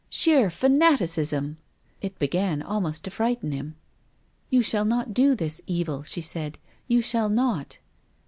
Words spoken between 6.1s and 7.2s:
said." You